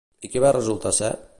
I 0.27 0.31
què 0.35 0.41
va 0.45 0.53
resultar 0.57 0.95
ser? 1.03 1.15